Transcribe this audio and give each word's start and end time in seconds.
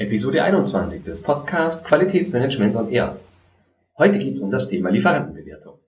Episode 0.00 0.44
21 0.44 1.02
des 1.02 1.22
Podcasts 1.22 1.82
Qualitätsmanagement 1.82 2.76
on 2.76 2.88
Air. 2.88 3.18
Heute 3.98 4.20
geht 4.20 4.34
es 4.34 4.40
um 4.40 4.52
das 4.52 4.68
Thema 4.68 4.90
Lieferantenbewertung. 4.90 5.80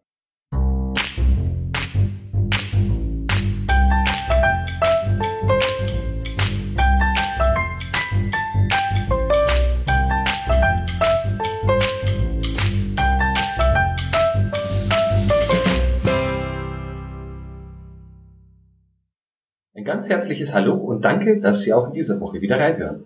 Ein 19.72 19.84
ganz 19.84 20.08
herzliches 20.08 20.52
Hallo 20.52 20.74
und 20.74 21.04
danke, 21.04 21.40
dass 21.40 21.62
Sie 21.62 21.72
auch 21.72 21.86
in 21.86 21.92
dieser 21.92 22.20
Woche 22.20 22.40
wieder 22.40 22.58
reinhören. 22.58 23.04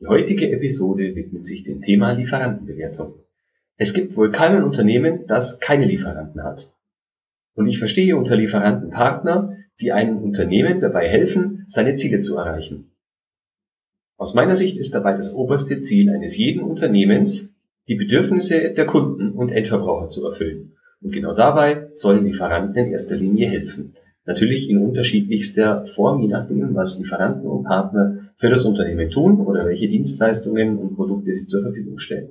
Die 0.00 0.06
heutige 0.06 0.50
Episode 0.50 1.14
widmet 1.14 1.46
sich 1.46 1.62
dem 1.62 1.82
Thema 1.82 2.12
Lieferantenbewertung. 2.12 3.16
Es 3.76 3.92
gibt 3.92 4.16
wohl 4.16 4.30
kein 4.30 4.64
Unternehmen, 4.64 5.26
das 5.26 5.60
keine 5.60 5.84
Lieferanten 5.84 6.42
hat. 6.42 6.72
Und 7.54 7.66
ich 7.66 7.78
verstehe 7.78 8.16
unter 8.16 8.34
Lieferanten 8.34 8.90
Partner, 8.90 9.58
die 9.78 9.92
einem 9.92 10.16
Unternehmen 10.18 10.80
dabei 10.80 11.06
helfen, 11.06 11.66
seine 11.68 11.96
Ziele 11.96 12.20
zu 12.20 12.38
erreichen. 12.38 12.92
Aus 14.16 14.32
meiner 14.32 14.56
Sicht 14.56 14.78
ist 14.78 14.94
dabei 14.94 15.12
das 15.12 15.34
oberste 15.34 15.80
Ziel 15.80 16.08
eines 16.08 16.34
jeden 16.36 16.62
Unternehmens, 16.62 17.52
die 17.86 17.94
Bedürfnisse 17.96 18.72
der 18.72 18.86
Kunden 18.86 19.32
und 19.32 19.50
Endverbraucher 19.50 20.08
zu 20.08 20.26
erfüllen. 20.26 20.76
Und 21.02 21.12
genau 21.12 21.34
dabei 21.34 21.90
sollen 21.94 22.24
Lieferanten 22.24 22.86
in 22.86 22.92
erster 22.92 23.16
Linie 23.16 23.50
helfen. 23.50 23.96
Natürlich 24.24 24.70
in 24.70 24.78
unterschiedlichster 24.78 25.86
Form, 25.86 26.22
je 26.22 26.28
nachdem, 26.28 26.74
was 26.74 26.98
Lieferanten 26.98 27.46
und 27.46 27.64
Partner 27.64 28.29
für 28.40 28.48
das 28.48 28.64
Unternehmen 28.64 29.10
tun 29.10 29.40
oder 29.40 29.66
welche 29.66 29.86
Dienstleistungen 29.86 30.78
und 30.78 30.96
Produkte 30.96 31.34
sie 31.34 31.46
zur 31.46 31.62
Verfügung 31.62 31.98
stellen. 31.98 32.30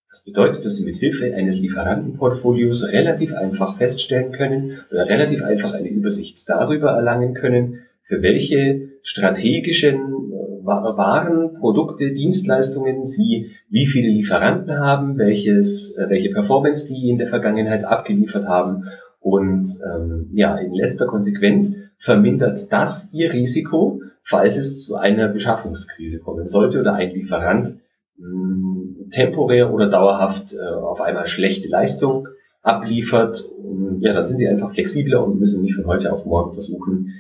Das 0.10 0.24
bedeutet, 0.24 0.66
dass 0.66 0.78
Sie 0.78 0.86
mit 0.86 0.98
Hilfe 0.98 1.34
eines 1.34 1.60
Lieferantenportfolios 1.60 2.92
relativ 2.92 3.34
einfach 3.34 3.78
feststellen 3.78 4.32
können 4.32 4.80
oder 4.92 5.06
relativ 5.06 5.44
einfach 5.44 5.74
eine 5.74 5.90
Übersicht 5.90 6.48
darüber 6.48 6.92
erlangen 6.92 7.34
können, 7.34 7.80
für 8.04 8.22
welche 8.22 8.90
strategischen 9.04 9.96
äh, 9.96 10.66
Waren, 10.66 11.56
Produkte, 11.60 12.12
Dienstleistungen 12.12 13.06
Sie 13.06 13.52
wie 13.70 13.86
viele 13.86 14.10
Lieferanten 14.10 14.80
haben, 14.80 15.18
welches, 15.18 15.96
äh, 15.98 16.10
welche 16.10 16.30
Performance 16.30 16.88
die 16.88 17.10
in 17.10 17.18
der 17.18 17.28
Vergangenheit 17.28 17.84
abgeliefert 17.84 18.48
haben. 18.48 18.86
Und 19.20 19.68
ähm, 19.84 20.30
ja, 20.34 20.58
in 20.58 20.74
letzter 20.74 21.06
Konsequenz 21.06 21.76
vermindert 21.98 22.72
das 22.72 23.14
ihr 23.14 23.34
Risiko, 23.34 24.02
falls 24.24 24.58
es 24.58 24.86
zu 24.86 24.96
einer 24.96 25.28
Beschaffungskrise 25.28 26.20
kommen 26.20 26.48
sollte 26.48 26.80
oder 26.80 26.94
ein 26.94 27.12
Lieferant 27.12 27.78
mh, 28.18 28.26
hm, 28.26 28.77
temporär 29.12 29.74
oder 29.74 29.90
dauerhaft 29.90 30.54
äh, 30.54 30.60
auf 30.60 31.02
einmal 31.02 31.28
schlechte 31.28 31.70
Leistung 31.70 32.28
abliefert. 32.62 33.44
Und, 33.58 34.02
ja, 34.02 34.14
dann 34.14 34.26
sind 34.26 34.38
sie 34.38 34.48
einfach 34.48 34.74
flexibler 34.74 35.26
und 35.26 35.40
müssen 35.40 35.62
nicht 35.62 35.76
von 35.76 35.86
heute 35.86 36.12
auf 36.12 36.26
morgen 36.26 36.54
versuchen, 36.54 37.14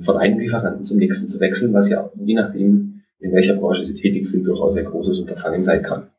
von 0.00 0.16
einem 0.16 0.38
Lieferanten 0.38 0.84
zum 0.84 0.98
nächsten 0.98 1.28
zu 1.28 1.40
wechseln, 1.40 1.72
was 1.72 1.88
ja 1.88 2.10
je 2.16 2.34
nachdem, 2.34 3.02
in 3.20 3.32
welcher 3.32 3.54
Branche 3.54 3.84
sie 3.84 3.94
tätig 3.94 4.26
sind, 4.26 4.46
durchaus 4.46 4.76
ein 4.76 4.84
großes 4.84 5.20
Unterfangen 5.20 5.62
sein 5.62 5.82
kann. 5.82 6.10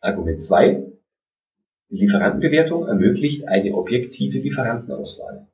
Argument 0.00 0.42
2. 0.42 0.84
Die 1.90 1.96
Lieferantenbewertung 1.96 2.86
ermöglicht 2.86 3.48
eine 3.48 3.72
objektive 3.74 4.38
Lieferantenauswahl. 4.38 5.46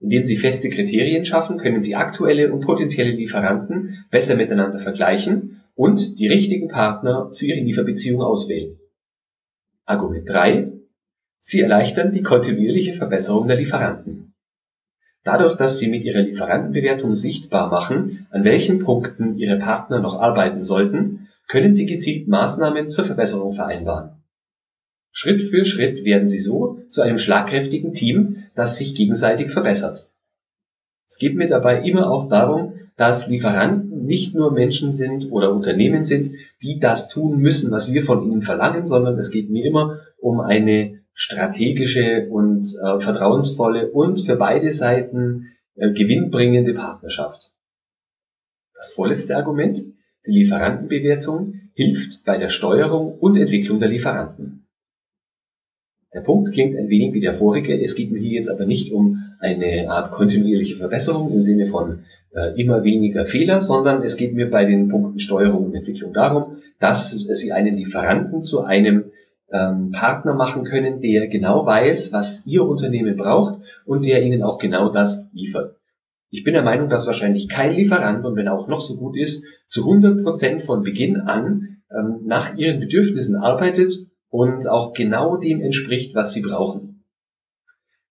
Indem 0.00 0.22
Sie 0.22 0.38
feste 0.38 0.70
Kriterien 0.70 1.26
schaffen, 1.26 1.58
können 1.58 1.82
Sie 1.82 1.94
aktuelle 1.94 2.52
und 2.52 2.62
potenzielle 2.62 3.10
Lieferanten 3.10 4.06
besser 4.10 4.34
miteinander 4.34 4.80
vergleichen 4.80 5.59
und 5.80 6.18
die 6.18 6.28
richtigen 6.28 6.68
Partner 6.68 7.30
für 7.32 7.46
Ihre 7.46 7.64
Lieferbeziehung 7.64 8.20
auswählen. 8.20 8.78
Argument 9.86 10.28
3. 10.28 10.72
Sie 11.40 11.62
erleichtern 11.62 12.12
die 12.12 12.20
kontinuierliche 12.20 12.96
Verbesserung 12.96 13.48
der 13.48 13.56
Lieferanten. 13.56 14.34
Dadurch, 15.24 15.56
dass 15.56 15.78
Sie 15.78 15.88
mit 15.88 16.04
Ihrer 16.04 16.20
Lieferantenbewertung 16.20 17.14
sichtbar 17.14 17.70
machen, 17.70 18.26
an 18.30 18.44
welchen 18.44 18.80
Punkten 18.80 19.38
Ihre 19.38 19.58
Partner 19.58 20.00
noch 20.00 20.20
arbeiten 20.20 20.62
sollten, 20.62 21.28
können 21.48 21.72
Sie 21.72 21.86
gezielt 21.86 22.28
Maßnahmen 22.28 22.90
zur 22.90 23.06
Verbesserung 23.06 23.52
vereinbaren. 23.52 24.22
Schritt 25.12 25.40
für 25.40 25.64
Schritt 25.64 26.04
werden 26.04 26.28
sie 26.28 26.40
so 26.40 26.82
zu 26.90 27.00
einem 27.00 27.16
schlagkräftigen 27.16 27.94
Team, 27.94 28.44
das 28.54 28.76
sich 28.76 28.94
gegenseitig 28.94 29.50
verbessert. 29.50 30.10
Es 31.08 31.16
geht 31.16 31.36
mir 31.36 31.48
dabei 31.48 31.80
immer 31.80 32.10
auch 32.10 32.28
darum, 32.28 32.79
dass 33.00 33.28
Lieferanten 33.28 34.04
nicht 34.04 34.34
nur 34.34 34.52
Menschen 34.52 34.92
sind 34.92 35.32
oder 35.32 35.54
Unternehmen 35.54 36.04
sind, 36.04 36.34
die 36.62 36.78
das 36.80 37.08
tun 37.08 37.38
müssen, 37.38 37.70
was 37.70 37.90
wir 37.94 38.02
von 38.02 38.30
ihnen 38.30 38.42
verlangen, 38.42 38.84
sondern 38.84 39.16
es 39.16 39.30
geht 39.30 39.48
mir 39.48 39.64
immer 39.64 40.00
um 40.18 40.40
eine 40.40 41.00
strategische 41.14 42.28
und 42.28 42.66
äh, 42.74 43.00
vertrauensvolle 43.00 43.90
und 43.90 44.20
für 44.20 44.36
beide 44.36 44.70
Seiten 44.72 45.46
äh, 45.76 45.92
gewinnbringende 45.92 46.74
Partnerschaft. 46.74 47.50
Das 48.74 48.92
vorletzte 48.92 49.34
Argument, 49.34 49.78
die 50.26 50.30
Lieferantenbewertung 50.30 51.54
hilft 51.72 52.22
bei 52.26 52.36
der 52.36 52.50
Steuerung 52.50 53.18
und 53.18 53.38
Entwicklung 53.38 53.80
der 53.80 53.88
Lieferanten. 53.88 54.66
Der 56.12 56.20
Punkt 56.20 56.52
klingt 56.52 56.76
ein 56.76 56.90
wenig 56.90 57.14
wie 57.14 57.20
der 57.20 57.32
vorige. 57.32 57.80
Es 57.82 57.94
geht 57.94 58.10
mir 58.10 58.18
hier 58.20 58.32
jetzt 58.32 58.50
aber 58.50 58.66
nicht 58.66 58.92
um 58.92 59.22
eine 59.38 59.88
Art 59.88 60.10
kontinuierliche 60.10 60.76
Verbesserung 60.76 61.32
im 61.32 61.40
Sinne 61.40 61.64
von 61.64 62.04
äh, 62.32 62.60
immer 62.60 62.84
weniger 62.84 63.26
Fehler, 63.26 63.60
sondern 63.60 64.02
es 64.02 64.16
geht 64.16 64.34
mir 64.34 64.50
bei 64.50 64.64
den 64.64 64.88
Punkten 64.88 65.18
Steuerung 65.18 65.66
und 65.66 65.74
Entwicklung 65.74 66.12
darum, 66.12 66.58
dass 66.78 67.10
Sie 67.10 67.52
einen 67.52 67.76
Lieferanten 67.76 68.42
zu 68.42 68.62
einem 68.62 69.10
ähm, 69.52 69.90
Partner 69.90 70.34
machen 70.34 70.64
können, 70.64 71.00
der 71.00 71.26
genau 71.28 71.66
weiß, 71.66 72.12
was 72.12 72.46
Ihr 72.46 72.64
Unternehmen 72.64 73.16
braucht 73.16 73.60
und 73.84 74.02
der 74.02 74.22
Ihnen 74.22 74.42
auch 74.42 74.58
genau 74.58 74.92
das 74.92 75.28
liefert. 75.32 75.76
Ich 76.30 76.44
bin 76.44 76.54
der 76.54 76.62
Meinung, 76.62 76.88
dass 76.88 77.08
wahrscheinlich 77.08 77.48
kein 77.48 77.74
Lieferant, 77.74 78.24
und 78.24 78.36
wenn 78.36 78.46
er 78.46 78.56
auch 78.56 78.68
noch 78.68 78.80
so 78.80 78.96
gut 78.96 79.16
ist, 79.16 79.44
zu 79.66 79.82
100 79.82 80.22
Prozent 80.22 80.62
von 80.62 80.84
Beginn 80.84 81.16
an 81.16 81.82
ähm, 81.90 82.20
nach 82.24 82.56
Ihren 82.56 82.78
Bedürfnissen 82.78 83.36
arbeitet 83.36 83.92
und 84.28 84.68
auch 84.68 84.92
genau 84.92 85.36
dem 85.36 85.60
entspricht, 85.60 86.14
was 86.14 86.32
Sie 86.32 86.42
brauchen. 86.42 86.99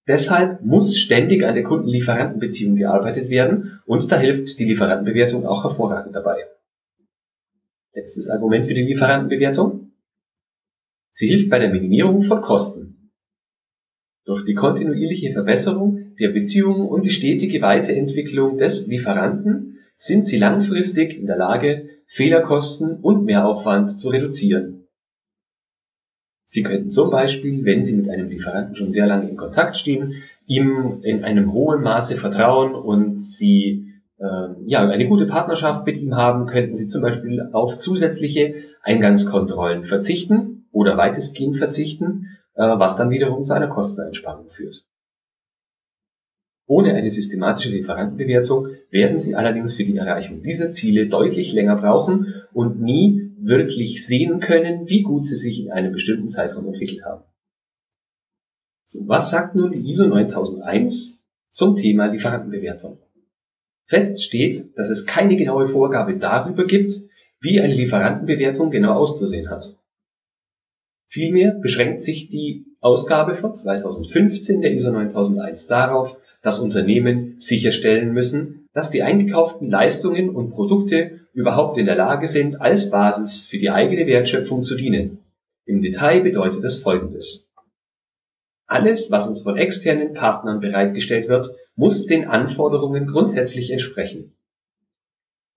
Deshalb 0.09 0.65
muss 0.65 0.97
ständig 0.97 1.45
an 1.45 1.53
der 1.53 1.63
Kunden-Lieferanten-Beziehung 1.63 2.77
gearbeitet 2.77 3.29
werden 3.29 3.79
und 3.85 4.11
da 4.11 4.17
hilft 4.17 4.57
die 4.57 4.65
Lieferantenbewertung 4.65 5.45
auch 5.45 5.63
hervorragend 5.63 6.15
dabei. 6.15 6.45
Letztes 7.93 8.27
Argument 8.27 8.65
für 8.65 8.73
die 8.73 8.81
Lieferantenbewertung. 8.81 9.91
Sie 11.11 11.27
hilft 11.27 11.51
bei 11.51 11.59
der 11.59 11.69
Minimierung 11.69 12.23
von 12.23 12.41
Kosten. 12.41 13.11
Durch 14.25 14.45
die 14.45 14.55
kontinuierliche 14.55 15.31
Verbesserung 15.31 16.15
der 16.19 16.29
Beziehungen 16.29 16.87
und 16.87 17.05
die 17.05 17.11
stetige 17.11 17.61
Weiterentwicklung 17.61 18.57
des 18.57 18.87
Lieferanten 18.87 19.77
sind 19.97 20.27
Sie 20.27 20.39
langfristig 20.39 21.19
in 21.19 21.27
der 21.27 21.37
Lage, 21.37 21.87
Fehlerkosten 22.07 22.99
und 22.99 23.25
Mehraufwand 23.25 23.99
zu 23.99 24.09
reduzieren. 24.09 24.78
Sie 26.51 26.63
könnten 26.63 26.89
zum 26.89 27.11
Beispiel, 27.11 27.63
wenn 27.63 27.83
Sie 27.83 27.95
mit 27.95 28.09
einem 28.09 28.27
Lieferanten 28.27 28.75
schon 28.75 28.91
sehr 28.91 29.05
lange 29.05 29.29
in 29.29 29.37
Kontakt 29.37 29.77
stehen, 29.77 30.23
ihm 30.47 31.01
in 31.03 31.23
einem 31.23 31.53
hohen 31.53 31.83
Maße 31.83 32.17
vertrauen 32.17 32.73
und 32.73 33.21
Sie 33.21 33.93
äh, 34.17 34.47
ja, 34.65 34.79
eine 34.79 35.07
gute 35.07 35.27
Partnerschaft 35.27 35.85
mit 35.85 36.01
ihm 36.01 36.15
haben, 36.15 36.47
könnten 36.47 36.73
Sie 36.73 36.87
zum 36.87 37.03
Beispiel 37.03 37.47
auf 37.51 37.77
zusätzliche 37.77 38.55
Eingangskontrollen 38.81 39.85
verzichten 39.85 40.65
oder 40.71 40.97
weitestgehend 40.97 41.57
verzichten, 41.57 42.25
äh, 42.55 42.63
was 42.63 42.95
dann 42.95 43.11
wiederum 43.11 43.43
zu 43.43 43.53
einer 43.53 43.67
Kosteneinsparung 43.67 44.49
führt. 44.49 44.83
Ohne 46.65 46.95
eine 46.95 47.11
systematische 47.11 47.69
Lieferantenbewertung 47.69 48.69
werden 48.89 49.19
Sie 49.19 49.35
allerdings 49.35 49.75
für 49.75 49.83
die 49.83 49.97
Erreichung 49.97 50.41
dieser 50.41 50.71
Ziele 50.71 51.09
deutlich 51.09 51.53
länger 51.53 51.75
brauchen 51.75 52.33
und 52.53 52.81
nie 52.81 53.18
wirklich 53.41 54.05
sehen 54.05 54.39
können, 54.39 54.89
wie 54.89 55.01
gut 55.01 55.25
Sie 55.25 55.35
sich 55.35 55.59
in 55.59 55.71
einem 55.71 55.91
bestimmten 55.91 56.27
Zeitraum 56.27 56.67
entwickelt 56.67 57.03
haben. 57.05 57.23
So, 58.87 59.07
was 59.07 59.29
sagt 59.29 59.55
nun 59.55 59.71
die 59.71 59.89
ISO 59.89 60.07
9001 60.07 61.19
zum 61.51 61.75
Thema 61.75 62.07
Lieferantenbewertung? 62.07 62.99
Fest 63.85 64.23
steht, 64.23 64.77
dass 64.77 64.89
es 64.89 65.05
keine 65.05 65.35
genaue 65.35 65.67
Vorgabe 65.67 66.17
darüber 66.17 66.65
gibt, 66.65 67.01
wie 67.39 67.59
eine 67.59 67.73
Lieferantenbewertung 67.73 68.71
genau 68.71 68.93
auszusehen 68.93 69.49
hat. 69.49 69.75
Vielmehr 71.07 71.51
beschränkt 71.51 72.03
sich 72.03 72.29
die 72.29 72.65
Ausgabe 72.81 73.33
von 73.33 73.55
2015 73.55 74.61
der 74.61 74.73
ISO 74.73 74.91
9001 74.91 75.67
darauf, 75.67 76.17
dass 76.41 76.59
Unternehmen 76.59 77.39
sicherstellen 77.39 78.13
müssen, 78.13 78.67
dass 78.73 78.91
die 78.91 79.03
eingekauften 79.03 79.69
Leistungen 79.69 80.29
und 80.29 80.51
Produkte 80.51 81.18
überhaupt 81.39 81.77
in 81.77 81.85
der 81.85 81.95
Lage 81.95 82.27
sind, 82.27 82.59
als 82.59 82.89
Basis 82.89 83.39
für 83.39 83.57
die 83.57 83.69
eigene 83.69 84.05
Wertschöpfung 84.05 84.65
zu 84.65 84.75
dienen. 84.75 85.19
Im 85.65 85.81
Detail 85.81 86.19
bedeutet 86.19 86.65
das 86.65 86.75
Folgendes. 86.75 87.47
Alles, 88.67 89.09
was 89.09 89.25
uns 89.25 89.43
von 89.43 89.57
externen 89.57 90.13
Partnern 90.13 90.59
bereitgestellt 90.59 91.29
wird, 91.29 91.55
muss 91.77 92.05
den 92.05 92.27
Anforderungen 92.27 93.07
grundsätzlich 93.07 93.71
entsprechen. 93.71 94.35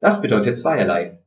Das 0.01 0.23
bedeutet 0.23 0.57
zweierlei. 0.57 1.19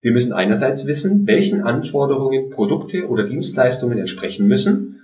Wir 0.00 0.10
müssen 0.10 0.32
einerseits 0.32 0.88
wissen, 0.88 1.28
welchen 1.28 1.62
Anforderungen 1.62 2.50
Produkte 2.50 3.06
oder 3.06 3.28
Dienstleistungen 3.28 3.98
entsprechen 3.98 4.48
müssen, 4.48 5.00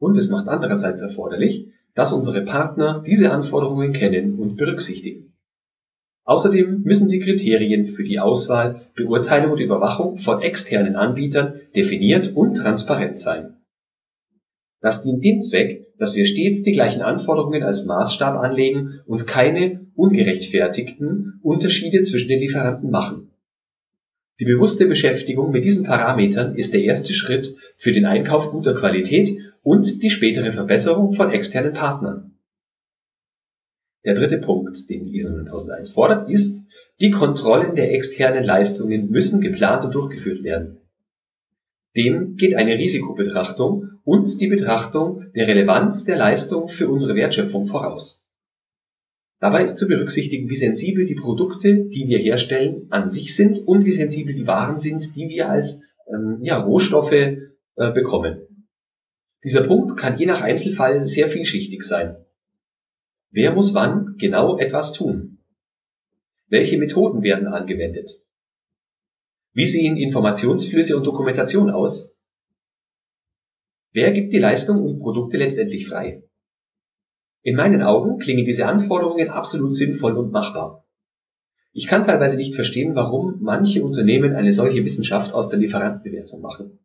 und 0.00 0.16
es 0.16 0.28
macht 0.28 0.48
andererseits 0.48 1.02
erforderlich, 1.02 1.68
dass 1.94 2.12
unsere 2.12 2.44
Partner 2.44 3.04
diese 3.06 3.30
Anforderungen 3.30 3.92
kennen 3.92 4.40
und 4.40 4.56
berücksichtigen. 4.56 5.27
Außerdem 6.28 6.82
müssen 6.82 7.08
die 7.08 7.20
Kriterien 7.20 7.86
für 7.86 8.04
die 8.04 8.20
Auswahl, 8.20 8.82
Beurteilung 8.94 9.52
und 9.52 9.60
Überwachung 9.60 10.18
von 10.18 10.42
externen 10.42 10.94
Anbietern 10.94 11.62
definiert 11.74 12.36
und 12.36 12.54
transparent 12.54 13.18
sein. 13.18 13.56
Das 14.82 15.00
dient 15.02 15.24
dem 15.24 15.40
Zweck, 15.40 15.86
dass 15.96 16.16
wir 16.16 16.26
stets 16.26 16.62
die 16.62 16.72
gleichen 16.72 17.00
Anforderungen 17.00 17.62
als 17.62 17.86
Maßstab 17.86 18.36
anlegen 18.36 19.00
und 19.06 19.26
keine 19.26 19.86
ungerechtfertigten 19.94 21.40
Unterschiede 21.42 22.02
zwischen 22.02 22.28
den 22.28 22.40
Lieferanten 22.40 22.90
machen. 22.90 23.30
Die 24.38 24.44
bewusste 24.44 24.84
Beschäftigung 24.84 25.50
mit 25.50 25.64
diesen 25.64 25.84
Parametern 25.86 26.56
ist 26.56 26.74
der 26.74 26.82
erste 26.82 27.14
Schritt 27.14 27.56
für 27.74 27.92
den 27.92 28.04
Einkauf 28.04 28.50
guter 28.50 28.74
Qualität 28.74 29.38
und 29.62 30.02
die 30.02 30.10
spätere 30.10 30.52
Verbesserung 30.52 31.12
von 31.12 31.30
externen 31.30 31.72
Partnern. 31.72 32.37
Der 34.08 34.14
dritte 34.14 34.38
Punkt, 34.38 34.88
den 34.88 35.06
ISO 35.06 35.28
9001 35.28 35.92
fordert, 35.92 36.30
ist, 36.30 36.62
die 36.98 37.10
Kontrollen 37.10 37.76
der 37.76 37.92
externen 37.92 38.42
Leistungen 38.42 39.10
müssen 39.10 39.42
geplant 39.42 39.84
und 39.84 39.94
durchgeführt 39.94 40.42
werden. 40.42 40.78
Dem 41.94 42.36
geht 42.36 42.54
eine 42.54 42.78
Risikobetrachtung 42.78 44.00
und 44.04 44.40
die 44.40 44.46
Betrachtung 44.46 45.30
der 45.34 45.46
Relevanz 45.46 46.06
der 46.06 46.16
Leistung 46.16 46.68
für 46.68 46.88
unsere 46.88 47.16
Wertschöpfung 47.16 47.66
voraus. 47.66 48.24
Dabei 49.40 49.64
ist 49.64 49.76
zu 49.76 49.86
berücksichtigen, 49.86 50.48
wie 50.48 50.56
sensibel 50.56 51.04
die 51.04 51.14
Produkte, 51.14 51.84
die 51.84 52.08
wir 52.08 52.18
herstellen, 52.18 52.86
an 52.88 53.10
sich 53.10 53.36
sind 53.36 53.58
und 53.58 53.84
wie 53.84 53.92
sensibel 53.92 54.34
die 54.34 54.46
Waren 54.46 54.78
sind, 54.78 55.16
die 55.16 55.28
wir 55.28 55.50
als 55.50 55.82
ähm, 56.10 56.38
ja, 56.40 56.56
Rohstoffe 56.56 57.12
äh, 57.12 57.36
bekommen. 57.76 58.40
Dieser 59.44 59.64
Punkt 59.64 59.98
kann 59.98 60.18
je 60.18 60.24
nach 60.24 60.40
Einzelfall 60.40 61.04
sehr 61.04 61.28
vielschichtig 61.28 61.82
sein. 61.82 62.16
Wer 63.30 63.52
muss 63.52 63.74
wann 63.74 64.16
genau 64.18 64.58
etwas 64.58 64.92
tun? 64.92 65.38
Welche 66.48 66.78
Methoden 66.78 67.22
werden 67.22 67.46
angewendet? 67.46 68.22
Wie 69.52 69.66
sehen 69.66 69.96
Informationsflüsse 69.96 70.96
und 70.96 71.06
Dokumentation 71.06 71.70
aus? 71.70 72.14
Wer 73.92 74.12
gibt 74.12 74.32
die 74.32 74.38
Leistung 74.38 74.82
und 74.82 75.00
Produkte 75.00 75.36
letztendlich 75.36 75.86
frei? 75.86 76.22
In 77.42 77.56
meinen 77.56 77.82
Augen 77.82 78.18
klingen 78.18 78.46
diese 78.46 78.66
Anforderungen 78.66 79.28
absolut 79.28 79.74
sinnvoll 79.74 80.16
und 80.16 80.32
machbar. 80.32 80.86
Ich 81.72 81.86
kann 81.86 82.04
teilweise 82.04 82.36
nicht 82.36 82.54
verstehen, 82.54 82.94
warum 82.94 83.40
manche 83.40 83.84
Unternehmen 83.84 84.34
eine 84.34 84.52
solche 84.52 84.84
Wissenschaft 84.84 85.34
aus 85.34 85.48
der 85.48 85.58
Lieferantenbewertung 85.58 86.40
machen. 86.40 86.78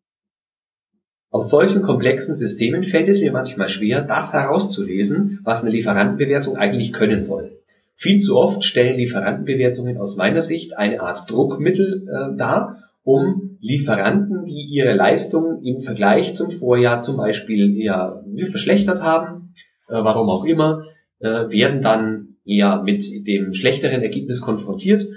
Aus 1.33 1.49
solchen 1.49 1.81
komplexen 1.81 2.35
Systemen 2.35 2.83
fällt 2.83 3.09
es 3.09 3.19
mir 3.19 3.31
manchmal 3.31 3.67
schwer, 3.67 4.03
das 4.03 4.33
herauszulesen, 4.33 5.39
was 5.43 5.61
eine 5.61 5.71
Lieferantenbewertung 5.71 6.57
eigentlich 6.57 6.93
können 6.93 7.23
soll. 7.23 7.57
Viel 7.95 8.19
zu 8.19 8.37
oft 8.37 8.63
stellen 8.63 8.97
Lieferantenbewertungen 8.97 9.97
aus 9.97 10.15
meiner 10.15 10.41
Sicht 10.41 10.77
eine 10.77 11.01
Art 11.01 11.27
Druckmittel 11.27 12.07
äh, 12.07 12.37
dar, 12.37 12.83
um 13.01 13.57
Lieferanten, 13.61 14.45
die 14.45 14.67
ihre 14.75 14.93
Leistungen 14.93 15.63
im 15.65 15.81
Vergleich 15.81 16.35
zum 16.35 16.51
Vorjahr 16.51 16.99
zum 16.99 17.17
Beispiel 17.17 17.81
eher 17.81 18.23
verschlechtert 18.51 19.01
haben, 19.01 19.55
äh, 19.89 19.93
warum 19.93 20.29
auch 20.29 20.45
immer, 20.45 20.83
äh, 21.17 21.49
werden 21.49 21.81
dann 21.81 22.35
eher 22.45 22.83
mit 22.83 23.05
dem 23.25 23.55
schlechteren 23.55 24.03
Ergebnis 24.03 24.41
konfrontiert. 24.41 25.07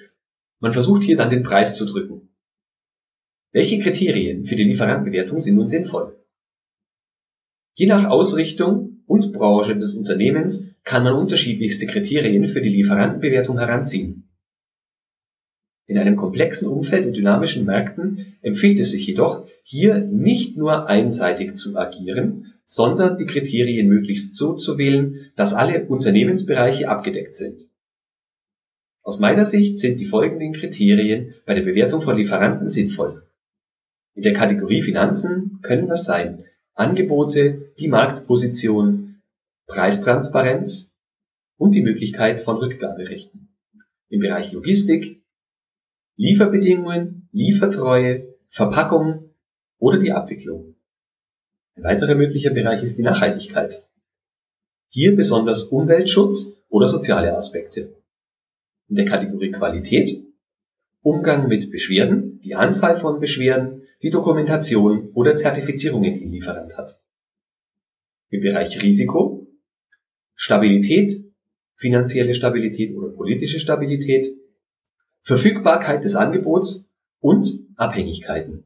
Man 0.61 0.73
versucht 0.73 1.03
hier 1.03 1.19
dann 1.19 1.29
den 1.29 1.43
Preis 1.43 1.77
zu 1.77 1.85
drücken. 1.85 2.26
Welche 3.57 3.79
Kriterien 3.79 4.45
für 4.45 4.55
die 4.55 4.65
Lieferantenbewertung 4.65 5.39
sind 5.39 5.57
nun 5.57 5.67
sinnvoll? 5.67 6.15
Je 7.75 7.87
nach 7.87 8.05
Ausrichtung 8.05 8.99
und 9.07 9.33
Branche 9.33 9.79
des 9.79 9.95
Unternehmens 9.95 10.75
kann 10.85 11.05
man 11.05 11.15
unterschiedlichste 11.15 11.87
Kriterien 11.87 12.49
für 12.49 12.61
die 12.61 12.69
Lieferantenbewertung 12.69 13.59
heranziehen. 13.59 14.29
In 15.87 15.97
einem 15.97 16.17
komplexen 16.17 16.69
Umfeld 16.69 17.07
und 17.07 17.17
dynamischen 17.17 17.65
Märkten 17.65 18.37
empfiehlt 18.43 18.79
es 18.79 18.91
sich 18.91 19.07
jedoch, 19.07 19.49
hier 19.63 20.01
nicht 20.01 20.59
nur 20.59 20.87
einseitig 20.87 21.55
zu 21.55 21.79
agieren, 21.79 22.53
sondern 22.67 23.17
die 23.17 23.25
Kriterien 23.25 23.89
möglichst 23.89 24.37
so 24.37 24.53
zu 24.53 24.77
wählen, 24.77 25.31
dass 25.35 25.55
alle 25.55 25.87
Unternehmensbereiche 25.87 26.91
abgedeckt 26.91 27.37
sind. 27.37 27.63
Aus 29.03 29.19
meiner 29.19 29.47
Sicht 29.47 29.79
sind 29.79 29.99
die 29.99 30.05
folgenden 30.05 30.53
Kriterien 30.53 31.33
bei 31.47 31.55
der 31.55 31.63
Bewertung 31.63 32.03
von 32.03 32.19
Lieferanten 32.19 32.69
sinnvoll. 32.69 33.26
In 34.17 34.23
der 34.23 34.33
Kategorie 34.33 34.81
Finanzen 34.83 35.61
können 35.61 35.89
das 35.89 36.05
sein 36.05 36.47
Angebote, 36.73 37.75
die 37.79 37.87
Marktposition, 37.87 39.21
Preistransparenz 39.67 40.91
und 41.59 41.75
die 41.75 41.83
Möglichkeit 41.83 42.41
von 42.41 42.57
Rückgaberechten. 42.57 43.55
Im 44.09 44.21
Bereich 44.21 44.53
Logistik, 44.53 45.23
Lieferbedingungen, 46.17 47.29
Liefertreue, 47.33 48.35
Verpackung 48.49 49.35
oder 49.79 49.99
die 49.99 50.13
Abwicklung. 50.13 50.77
Ein 51.75 51.85
weiterer 51.85 52.15
möglicher 52.15 52.55
Bereich 52.55 52.83
ist 52.83 52.97
die 52.97 53.03
Nachhaltigkeit. 53.03 53.87
Hier 54.89 55.15
besonders 55.15 55.65
Umweltschutz 55.65 56.65
oder 56.71 56.89
soziale 56.89 57.37
Aspekte. 57.37 57.95
In 58.89 58.97
der 58.97 59.05
Kategorie 59.05 59.53
Qualität 59.53 60.23
Umgang 61.03 61.49
mit 61.49 61.71
Beschwerden, 61.71 62.41
die 62.43 62.55
Anzahl 62.55 62.97
von 62.97 63.21
Beschwerden, 63.21 63.76
die 64.03 64.11
Dokumentation 64.11 65.11
oder 65.15 65.35
Zertifizierungen 65.35 66.21
im 66.21 66.33
Lieferant 66.33 66.77
hat. 66.77 67.01
Im 68.31 68.41
Bereich 68.43 68.83
Risiko, 68.83 69.47
Stabilität, 70.35 71.25
finanzielle 71.77 72.35
Stabilität 72.35 72.95
oder 72.95 73.09
politische 73.09 73.61
Stabilität, 73.61 74.35
Verfügbarkeit 75.23 76.05
des 76.05 76.15
Angebots 76.15 76.89
und 77.21 77.47
Abhängigkeiten. 77.77 78.65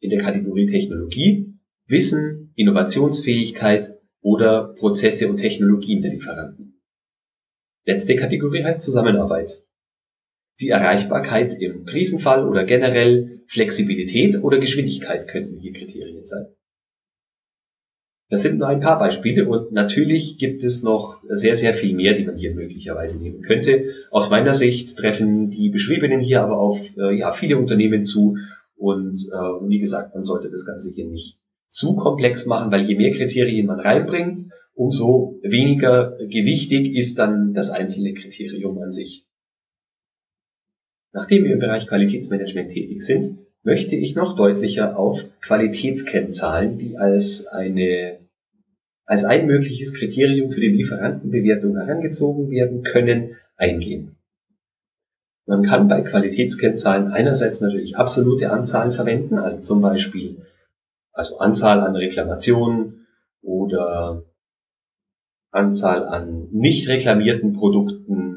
In 0.00 0.10
der 0.10 0.20
Kategorie 0.20 0.66
Technologie, 0.66 1.54
Wissen, 1.86 2.52
Innovationsfähigkeit 2.54 3.98
oder 4.20 4.74
Prozesse 4.78 5.28
und 5.28 5.38
Technologien 5.38 6.02
der 6.02 6.12
Lieferanten. 6.12 6.80
Letzte 7.84 8.16
Kategorie 8.16 8.64
heißt 8.64 8.82
Zusammenarbeit. 8.82 9.62
Die 10.60 10.70
Erreichbarkeit 10.70 11.54
im 11.60 11.84
Krisenfall 11.84 12.48
oder 12.48 12.64
generell 12.64 13.42
Flexibilität 13.46 14.42
oder 14.42 14.58
Geschwindigkeit 14.58 15.28
könnten 15.28 15.60
hier 15.60 15.72
Kriterien 15.72 16.26
sein. 16.26 16.46
Das 18.30 18.42
sind 18.42 18.58
nur 18.58 18.68
ein 18.68 18.80
paar 18.80 18.98
Beispiele 18.98 19.48
und 19.48 19.72
natürlich 19.72 20.36
gibt 20.36 20.62
es 20.62 20.82
noch 20.82 21.22
sehr, 21.28 21.54
sehr 21.54 21.72
viel 21.72 21.94
mehr, 21.94 22.12
die 22.12 22.24
man 22.24 22.36
hier 22.36 22.54
möglicherweise 22.54 23.22
nehmen 23.22 23.40
könnte. 23.40 23.94
Aus 24.10 24.28
meiner 24.28 24.52
Sicht 24.52 24.98
treffen 24.98 25.48
die 25.48 25.70
beschriebenen 25.70 26.20
hier 26.20 26.42
aber 26.42 26.58
auf 26.58 26.78
äh, 26.98 27.16
ja, 27.16 27.32
viele 27.32 27.56
Unternehmen 27.56 28.04
zu 28.04 28.36
und 28.76 29.18
äh, 29.32 29.68
wie 29.68 29.78
gesagt, 29.78 30.14
man 30.14 30.24
sollte 30.24 30.50
das 30.50 30.66
Ganze 30.66 30.92
hier 30.92 31.06
nicht 31.06 31.38
zu 31.70 31.96
komplex 31.96 32.46
machen, 32.46 32.70
weil 32.70 32.86
je 32.86 32.96
mehr 32.96 33.12
Kriterien 33.12 33.66
man 33.66 33.80
reinbringt, 33.80 34.52
umso 34.74 35.38
weniger 35.42 36.16
gewichtig 36.18 36.94
ist 36.96 37.18
dann 37.18 37.54
das 37.54 37.70
einzelne 37.70 38.12
Kriterium 38.12 38.78
an 38.78 38.92
sich. 38.92 39.27
Nachdem 41.12 41.44
wir 41.44 41.52
im 41.52 41.58
Bereich 41.58 41.86
Qualitätsmanagement 41.86 42.70
tätig 42.70 43.02
sind, 43.02 43.38
möchte 43.62 43.96
ich 43.96 44.14
noch 44.14 44.36
deutlicher 44.36 44.98
auf 44.98 45.24
Qualitätskennzahlen, 45.40 46.78
die 46.78 46.96
als 46.96 47.46
eine 47.46 48.18
als 49.08 49.24
ein 49.24 49.46
mögliches 49.46 49.94
Kriterium 49.94 50.50
für 50.50 50.60
die 50.60 50.68
Lieferantenbewertung 50.68 51.76
herangezogen 51.78 52.50
werden 52.50 52.82
können, 52.82 53.36
eingehen. 53.56 54.16
Man 55.46 55.62
kann 55.62 55.88
bei 55.88 56.02
Qualitätskennzahlen 56.02 57.10
einerseits 57.10 57.62
natürlich 57.62 57.96
absolute 57.96 58.50
Anzahlen 58.50 58.92
verwenden, 58.92 59.38
also 59.38 59.62
zum 59.62 59.80
Beispiel 59.80 60.44
also 61.12 61.38
Anzahl 61.38 61.80
an 61.80 61.96
Reklamationen 61.96 63.06
oder 63.40 64.24
Anzahl 65.50 66.06
an 66.06 66.48
nicht 66.52 66.86
reklamierten 66.88 67.54
Produkten. 67.54 68.27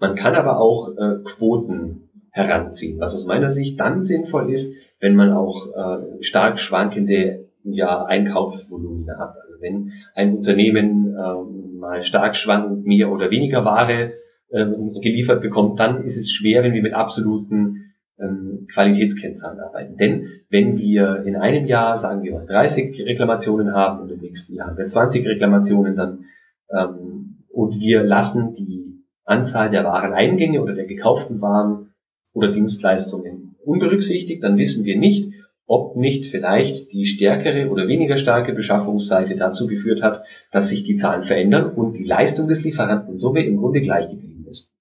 Man 0.00 0.16
kann 0.16 0.34
aber 0.34 0.58
auch 0.58 0.88
äh, 0.96 1.22
Quoten 1.24 2.08
heranziehen, 2.30 2.98
was 3.00 3.14
aus 3.14 3.26
meiner 3.26 3.50
Sicht 3.50 3.78
dann 3.78 4.02
sinnvoll 4.02 4.52
ist, 4.52 4.74
wenn 4.98 5.14
man 5.14 5.32
auch 5.32 5.66
äh, 5.74 6.22
stark 6.22 6.58
schwankende 6.58 7.48
ja, 7.64 8.04
Einkaufsvolumina 8.04 9.18
hat. 9.18 9.34
Also 9.42 9.60
wenn 9.60 9.92
ein 10.14 10.36
Unternehmen 10.36 11.14
ähm, 11.14 11.78
mal 11.78 12.02
stark 12.02 12.34
schwankend 12.34 12.86
mehr 12.86 13.10
oder 13.10 13.30
weniger 13.30 13.64
Ware 13.64 14.12
ähm, 14.52 14.94
geliefert 15.02 15.42
bekommt, 15.42 15.78
dann 15.78 16.04
ist 16.04 16.16
es 16.16 16.30
schwer, 16.30 16.62
wenn 16.62 16.72
wir 16.72 16.82
mit 16.82 16.94
absoluten 16.94 17.92
ähm, 18.18 18.66
Qualitätskennzahlen 18.72 19.60
arbeiten. 19.60 19.96
Denn 19.96 20.28
wenn 20.48 20.78
wir 20.78 21.24
in 21.26 21.36
einem 21.36 21.66
Jahr, 21.66 21.96
sagen 21.96 22.22
wir 22.22 22.32
mal, 22.32 22.46
30 22.46 22.98
Reklamationen 23.04 23.74
haben 23.74 24.00
und 24.00 24.10
im 24.10 24.20
nächsten 24.20 24.54
Jahr 24.54 24.68
haben 24.68 24.78
wir 24.78 24.86
20 24.86 25.26
Reklamationen, 25.26 25.96
dann 25.96 26.24
ähm, 26.70 27.44
und 27.52 27.80
wir 27.80 28.02
lassen 28.02 28.54
die 28.54 28.89
Anzahl 29.30 29.70
der 29.70 29.84
Wareneingänge 29.84 30.60
oder 30.60 30.74
der 30.74 30.86
gekauften 30.86 31.40
Waren 31.40 31.94
oder 32.32 32.52
Dienstleistungen 32.52 33.56
unberücksichtigt, 33.64 34.42
dann 34.42 34.58
wissen 34.58 34.84
wir 34.84 34.98
nicht, 34.98 35.32
ob 35.66 35.96
nicht 35.96 36.26
vielleicht 36.26 36.92
die 36.92 37.04
stärkere 37.04 37.70
oder 37.70 37.86
weniger 37.86 38.16
starke 38.16 38.52
Beschaffungsseite 38.52 39.36
dazu 39.36 39.68
geführt 39.68 40.02
hat, 40.02 40.24
dass 40.50 40.68
sich 40.68 40.82
die 40.82 40.96
Zahlen 40.96 41.22
verändern 41.22 41.72
und 41.74 41.92
die 41.92 42.04
Leistung 42.04 42.48
des 42.48 42.64
Lieferanten 42.64 43.20
somit 43.20 43.46
im 43.46 43.58
Grunde 43.58 43.80
gleich 43.80 44.10
geblieben 44.10 44.46
ist. 44.50 44.72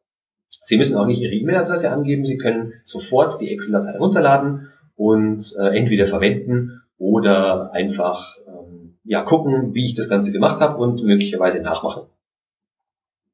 Sie 0.62 0.78
müssen 0.78 0.96
auch 0.96 1.06
nicht 1.06 1.20
Ihre 1.20 1.34
E-Mail-Adresse 1.34 1.90
angeben, 1.90 2.24
Sie 2.24 2.38
können 2.38 2.74
sofort 2.84 3.40
die 3.40 3.52
Excel-Datei 3.52 3.98
runterladen 3.98 4.68
und 4.96 5.54
äh, 5.58 5.76
entweder 5.76 6.06
verwenden 6.06 6.82
oder 6.98 7.72
einfach 7.72 8.36
ähm, 8.46 8.96
ja 9.04 9.22
gucken, 9.22 9.74
wie 9.74 9.84
ich 9.84 9.94
das 9.94 10.08
Ganze 10.08 10.32
gemacht 10.32 10.60
habe 10.60 10.78
und 10.78 11.02
möglicherweise 11.02 11.60
nachmachen. 11.60 12.04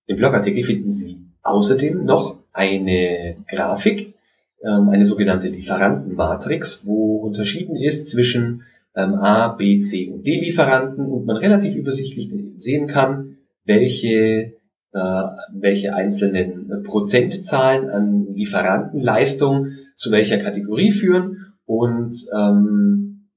Im 0.07 0.17
Blogartikel 0.17 0.65
finden 0.65 0.91
Sie 0.91 1.19
außerdem 1.43 2.05
noch 2.05 2.39
eine 2.53 3.37
Grafik, 3.49 4.15
ähm, 4.63 4.89
eine 4.89 5.05
sogenannte 5.05 5.49
Lieferantenmatrix, 5.49 6.85
wo 6.85 7.19
unterschieden 7.19 7.77
ist 7.77 8.09
zwischen 8.09 8.65
ähm, 8.97 9.15
A, 9.15 9.49
B, 9.49 9.79
C 9.79 10.11
und 10.11 10.27
D 10.27 10.35
Lieferanten 10.35 11.07
und 11.07 11.27
man 11.27 11.37
relativ 11.37 11.77
übersichtlich 11.77 12.31
sehen 12.59 12.89
kann, 12.89 13.37
welche 13.65 14.55
äh, 14.93 15.23
welche 15.53 15.95
einzelnen 15.95 16.71
äh, 16.71 16.83
Prozentzahlen 16.83 17.91
an 17.91 18.35
Lieferantenleistung 18.35 19.73
zu 19.97 20.11
welcher 20.11 20.39
Kategorie 20.39 20.91
führen 20.91 21.55
und 21.65 22.17
ähm, 22.37 23.29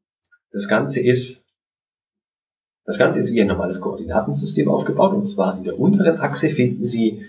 das 0.52 0.68
Ganze 0.68 1.02
ist 1.02 1.46
das 2.86 2.98
Ganze 2.98 3.20
ist 3.20 3.34
wie 3.34 3.42
ein 3.42 3.48
normales 3.48 3.80
Koordinatensystem 3.80 4.68
aufgebaut 4.68 5.14
und 5.14 5.26
zwar 5.26 5.58
in 5.58 5.64
der 5.64 5.80
unteren 5.80 6.18
Achse 6.18 6.50
finden 6.50 6.86
Sie 6.86 7.24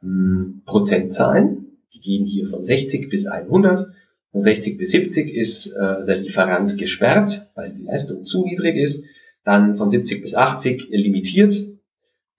hm, 0.00 0.62
Prozentzahlen, 0.66 1.78
die 1.92 2.00
gehen 2.00 2.26
hier 2.26 2.46
von 2.46 2.62
60 2.62 3.08
bis 3.08 3.26
100. 3.26 3.92
Von 4.32 4.40
60 4.40 4.78
bis 4.78 4.90
70 4.90 5.34
ist 5.34 5.72
äh, 5.72 6.04
der 6.06 6.18
Lieferant 6.18 6.78
gesperrt, 6.78 7.50
weil 7.54 7.72
die 7.72 7.82
Leistung 7.82 8.24
zu 8.24 8.44
niedrig 8.44 8.76
ist. 8.76 9.04
Dann 9.44 9.76
von 9.76 9.90
70 9.90 10.22
bis 10.22 10.34
80 10.34 10.88
limitiert, 10.90 11.54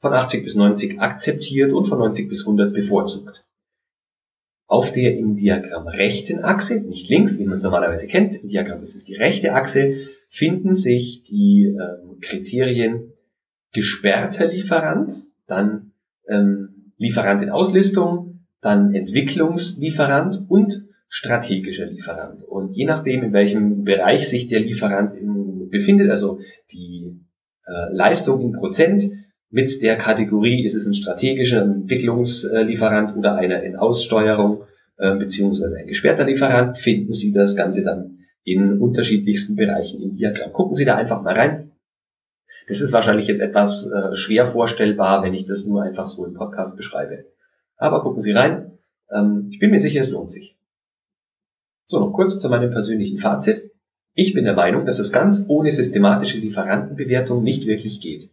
von 0.01 0.13
80 0.13 0.43
bis 0.43 0.55
90 0.55 1.00
akzeptiert 1.00 1.72
und 1.72 1.86
von 1.86 2.00
90 2.00 2.27
bis 2.27 2.41
100 2.41 2.74
bevorzugt. 2.74 3.46
Auf 4.67 4.91
der 4.91 5.17
im 5.17 5.36
Diagramm 5.36 5.88
rechten 5.88 6.43
Achse, 6.43 6.79
nicht 6.79 7.10
links, 7.10 7.38
wie 7.39 7.46
man 7.46 7.55
es 7.55 7.63
normalerweise 7.63 8.08
kennt, 8.08 8.36
im 8.36 8.50
Diagramm 8.50 8.84
ist 8.84 8.96
es 8.96 9.03
die 9.03 9.15
rechte 9.15 9.53
Achse, 9.53 10.08
finden 10.27 10.74
sich 10.74 11.24
die 11.24 11.65
ähm, 11.65 12.20
Kriterien 12.22 13.13
gesperrter 13.74 14.48
Lieferant, 14.48 15.13
dann 15.46 15.91
ähm, 16.27 16.93
Lieferant 16.98 17.41
in 17.43 17.50
Auslistung, 17.50 18.46
dann 18.62 18.93
Entwicklungslieferant 18.93 20.46
und 20.48 20.86
strategischer 21.10 21.88
Lieferant. 21.88 22.43
Und 22.43 22.74
je 22.74 22.86
nachdem, 22.86 23.24
in 23.24 23.34
welchem 23.34 23.84
Bereich 23.84 24.29
sich 24.29 24.48
der 24.48 24.62
Lieferant 24.62 25.15
in, 25.15 25.70
befindet, 25.70 26.10
also 26.10 26.39
die 26.72 27.20
äh, 27.65 27.93
Leistung 27.93 28.41
in 28.41 28.53
Prozent, 28.53 29.03
mit 29.51 29.81
der 29.81 29.98
Kategorie 29.98 30.63
ist 30.63 30.75
es 30.75 30.86
ein 30.86 30.93
strategischer 30.93 31.62
Entwicklungslieferant 31.62 33.17
oder 33.17 33.36
einer 33.36 33.62
in 33.63 33.75
Aussteuerung 33.75 34.63
äh, 34.98 35.15
beziehungsweise 35.15 35.77
ein 35.77 35.88
gesperrter 35.88 36.25
Lieferant, 36.25 36.77
finden 36.77 37.12
Sie 37.12 37.34
das 37.34 37.55
Ganze 37.55 37.84
dann 37.84 38.20
in 38.43 38.79
unterschiedlichsten 38.79 39.55
Bereichen 39.55 40.01
im 40.01 40.15
Diagramm. 40.15 40.53
Gucken 40.53 40.74
Sie 40.74 40.86
da 40.86 40.96
einfach 40.96 41.22
mal 41.22 41.36
rein. 41.36 41.72
Das 42.67 42.79
ist 42.79 42.93
wahrscheinlich 42.93 43.27
jetzt 43.27 43.41
etwas 43.41 43.91
äh, 43.91 44.15
schwer 44.15 44.46
vorstellbar, 44.46 45.24
wenn 45.24 45.34
ich 45.34 45.46
das 45.46 45.65
nur 45.65 45.84
einfach 45.84 46.05
so 46.05 46.25
im 46.25 46.34
Podcast 46.34 46.77
beschreibe. 46.77 47.25
Aber 47.77 48.01
gucken 48.01 48.22
Sie 48.22 48.31
rein. 48.31 48.77
Ähm, 49.12 49.50
ich 49.51 49.60
bin 49.60 49.72
mir 49.72 49.79
sicher, 49.79 50.01
es 50.01 50.10
lohnt 50.10 50.31
sich. 50.31 50.55
So, 51.88 52.00
noch 52.00 52.13
kurz 52.13 52.39
zu 52.39 52.48
meinem 52.48 52.72
persönlichen 52.72 53.17
Fazit. 53.17 53.72
Ich 54.13 54.34
bin 54.34 54.46
der 54.46 54.53
Meinung, 54.53 54.86
dass 54.86 55.00
es 55.00 55.12
ganz 55.12 55.46
ohne 55.48 55.72
systematische 55.72 56.38
Lieferantenbewertung 56.38 57.43
nicht 57.43 57.65
wirklich 57.65 58.00
geht. 58.00 58.29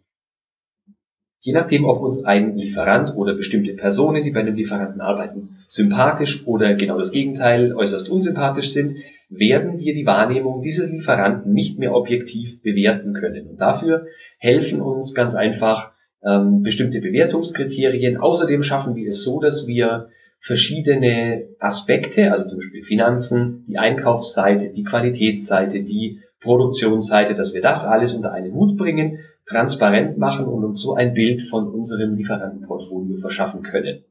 Je 1.40 1.52
nachdem, 1.52 1.85
ob 1.85 2.00
uns 2.02 2.25
ein 2.25 2.57
Lieferant 2.57 3.14
oder 3.16 3.35
bestimmte 3.35 3.75
Personen, 3.75 4.25
die 4.25 4.33
bei 4.33 4.40
einem 4.40 4.57
Lieferanten 4.57 5.00
arbeiten, 5.00 5.59
sympathisch 5.68 6.47
oder 6.47 6.75
genau 6.75 6.99
das 6.99 7.12
Gegenteil 7.12 7.75
äußerst 7.75 8.09
unsympathisch 8.09 8.73
sind, 8.73 8.97
werden 9.30 9.78
wir 9.78 9.95
die 9.95 10.07
Wahrnehmung 10.07 10.62
dieses 10.62 10.90
Lieferanten 10.90 11.52
nicht 11.52 11.78
mehr 11.78 11.95
objektiv 11.95 12.62
bewerten 12.62 13.12
können. 13.12 13.47
Und 13.49 13.61
dafür 13.61 14.07
helfen 14.38 14.80
uns 14.80 15.14
ganz 15.14 15.35
einfach 15.35 15.92
ähm, 16.25 16.62
bestimmte 16.62 17.00
Bewertungskriterien. 17.00 18.16
Außerdem 18.16 18.62
schaffen 18.62 18.97
wir 18.97 19.09
es 19.09 19.23
so, 19.23 19.40
dass 19.40 19.66
wir 19.66 20.09
verschiedene 20.40 21.49
Aspekte, 21.59 22.33
also 22.33 22.47
zum 22.47 22.59
Beispiel 22.59 22.83
Finanzen, 22.83 23.64
die 23.68 23.78
Einkaufsseite, 23.78 24.73
die 24.73 24.85
Qualitätsseite, 24.85 25.83
die 25.83 26.21
Produktionsseite, 26.40 27.35
dass 27.35 27.54
wir 27.54 27.61
das 27.61 27.85
alles 27.85 28.14
unter 28.14 28.33
einen 28.33 28.54
Hut 28.54 28.76
bringen, 28.76 29.18
transparent 29.49 30.19
machen 30.19 30.47
und 30.47 30.64
uns 30.64 30.83
so 30.83 30.95
ein 30.95 31.14
Bild 31.14 31.43
von 31.43 31.69
unserem 31.69 32.17
Lieferantenportfolio 32.17 33.17
verschaffen 33.17 33.62
können. 33.62 34.05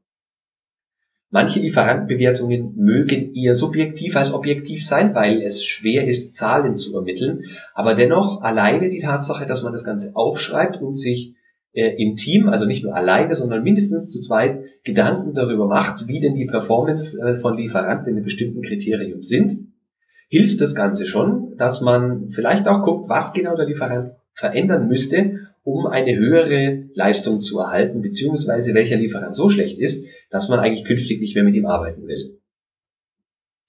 Manche 1.30 1.60
Lieferantenbewertungen 1.60 2.76
mögen 2.78 3.36
eher 3.36 3.54
subjektiv 3.54 4.16
als 4.16 4.34
objektiv 4.34 4.86
sein, 4.86 5.14
weil 5.14 5.42
es 5.42 5.64
schwer 5.64 6.08
ist, 6.08 6.38
Zahlen 6.38 6.76
zu 6.76 6.96
ermitteln, 6.96 7.44
aber 7.74 7.96
dennoch 7.96 8.42
alleine 8.42 8.90
die 8.90 9.02
Tatsache, 9.02 9.46
dass 9.46 9.62
man 9.62 9.74
das 9.74 9.84
Ganze 9.84 10.16
aufschreibt 10.16 10.82
und 10.82 10.94
sich 10.94 11.36
äh, 11.74 12.02
im 12.02 12.16
Team, 12.16 12.48
also 12.48 12.66
nicht 12.66 12.84
nur 12.84 12.96
alleine, 12.96 13.36
sondern 13.36 13.62
mindestens 13.62 14.10
zu 14.10 14.22
zweit 14.22 14.64
Gedanken 14.86 15.34
darüber 15.34 15.68
macht, 15.68 16.08
wie 16.08 16.22
denn 16.22 16.36
die 16.36 16.46
Performance 16.46 17.20
äh, 17.22 17.40
von 17.40 17.58
Lieferanten 17.58 18.08
in 18.08 18.16
einem 18.16 18.24
bestimmten 18.24 18.62
Kriterium 18.62 19.22
sind, 19.22 19.52
hilft 20.30 20.62
das 20.62 20.76
Ganze 20.76 21.06
schon, 21.06 21.56
dass 21.58 21.82
man 21.82 22.32
vielleicht 22.32 22.68
auch 22.68 22.84
guckt, 22.84 23.10
was 23.10 23.34
genau 23.34 23.58
der 23.58 23.66
Lieferant 23.66 24.14
verändern 24.38 24.88
müsste, 24.88 25.48
um 25.64 25.88
eine 25.88 26.16
höhere 26.16 26.86
Leistung 26.94 27.42
zu 27.42 27.60
erhalten, 27.60 28.02
beziehungsweise 28.02 28.74
welcher 28.74 28.96
Lieferant 28.96 29.36
so 29.36 29.50
schlecht 29.50 29.80
ist, 29.80 30.08
dass 30.30 30.48
man 30.48 30.60
eigentlich 30.60 30.86
künftig 30.86 31.20
nicht 31.20 31.36
mehr 31.36 31.44
mit 31.44 31.56
ihm 31.56 31.66
arbeiten 31.66 32.08
will. 32.08 32.38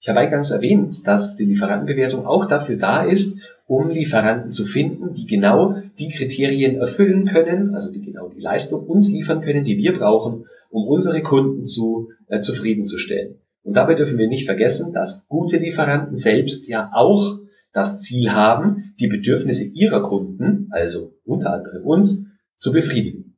Ich 0.01 0.07
habe 0.07 0.19
eingangs 0.19 0.51
erwähnt, 0.51 1.05
dass 1.07 1.35
die 1.35 1.43
Lieferantenbewertung 1.43 2.25
auch 2.25 2.45
dafür 2.45 2.77
da 2.77 3.03
ist, 3.03 3.37
um 3.67 3.89
Lieferanten 3.89 4.49
zu 4.49 4.65
finden, 4.65 5.13
die 5.13 5.25
genau 5.25 5.81
die 5.97 6.09
Kriterien 6.09 6.77
erfüllen 6.77 7.25
können, 7.25 7.73
also 7.73 7.91
die 7.91 8.01
genau 8.01 8.29
die 8.29 8.39
Leistung 8.39 8.87
uns 8.87 9.11
liefern 9.11 9.41
können, 9.41 9.65
die 9.65 9.77
wir 9.77 9.97
brauchen, 9.97 10.45
um 10.69 10.87
unsere 10.87 11.21
Kunden 11.21 11.65
zu, 11.65 12.09
äh, 12.27 12.39
zufriedenzustellen. 12.39 13.35
Und 13.63 13.73
dabei 13.73 13.95
dürfen 13.95 14.17
wir 14.17 14.27
nicht 14.27 14.45
vergessen, 14.45 14.93
dass 14.93 15.27
gute 15.27 15.57
Lieferanten 15.57 16.15
selbst 16.15 16.67
ja 16.67 16.91
auch 16.93 17.39
das 17.73 18.01
Ziel 18.01 18.31
haben, 18.31 18.93
die 18.99 19.07
Bedürfnisse 19.07 19.65
ihrer 19.65 20.01
Kunden, 20.01 20.67
also 20.71 21.13
unter 21.23 21.53
anderem 21.53 21.83
uns, 21.83 22.25
zu 22.57 22.71
befriedigen. 22.71 23.37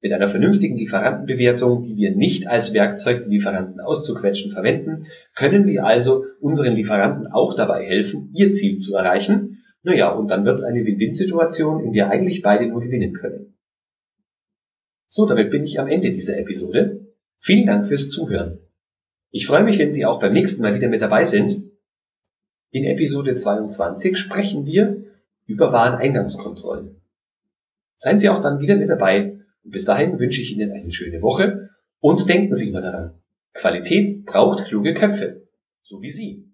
Mit 0.00 0.12
einer 0.12 0.28
vernünftigen 0.28 0.76
Lieferantenbewertung, 0.76 1.82
die 1.82 1.96
wir 1.96 2.14
nicht 2.14 2.46
als 2.46 2.72
Werkzeug, 2.72 3.24
die 3.24 3.30
Lieferanten 3.30 3.80
auszuquetschen, 3.80 4.52
verwenden, 4.52 5.06
können 5.34 5.66
wir 5.66 5.84
also 5.84 6.24
unseren 6.40 6.74
Lieferanten 6.74 7.26
auch 7.26 7.56
dabei 7.56 7.84
helfen, 7.84 8.30
ihr 8.32 8.52
Ziel 8.52 8.76
zu 8.76 8.94
erreichen. 8.94 9.64
Naja, 9.82 10.12
und 10.12 10.28
dann 10.28 10.44
wird 10.44 10.56
es 10.56 10.64
eine 10.64 10.84
Win-Win-Situation, 10.84 11.84
in 11.84 11.92
der 11.92 12.10
eigentlich 12.10 12.42
beide 12.42 12.68
nur 12.68 12.80
gewinnen 12.80 13.12
können. 13.12 13.56
So, 15.08 15.26
damit 15.26 15.50
bin 15.50 15.64
ich 15.64 15.80
am 15.80 15.88
Ende 15.88 16.12
dieser 16.12 16.38
Episode. 16.38 17.06
Vielen 17.38 17.66
Dank 17.66 17.86
fürs 17.86 18.08
Zuhören. 18.08 18.60
Ich 19.30 19.46
freue 19.46 19.64
mich, 19.64 19.78
wenn 19.78 19.90
Sie 19.90 20.06
auch 20.06 20.20
beim 20.20 20.32
nächsten 20.32 20.62
Mal 20.62 20.74
wieder 20.74 20.88
mit 20.88 21.02
dabei 21.02 21.24
sind. 21.24 21.67
In 22.70 22.84
Episode 22.84 23.34
22 23.34 24.18
sprechen 24.18 24.66
wir 24.66 25.02
über 25.46 25.72
Wareneingangskontrollen. 25.72 27.00
Seien 27.96 28.18
Sie 28.18 28.28
auch 28.28 28.42
dann 28.42 28.60
wieder 28.60 28.76
mit 28.76 28.90
dabei 28.90 29.38
und 29.64 29.70
bis 29.70 29.86
dahin 29.86 30.18
wünsche 30.18 30.42
ich 30.42 30.52
Ihnen 30.52 30.72
eine 30.72 30.92
schöne 30.92 31.22
Woche 31.22 31.70
und 32.00 32.28
denken 32.28 32.54
Sie 32.54 32.68
immer 32.68 32.82
daran, 32.82 33.14
Qualität 33.54 34.26
braucht 34.26 34.66
kluge 34.66 34.92
Köpfe, 34.92 35.48
so 35.82 36.02
wie 36.02 36.10
Sie. 36.10 36.44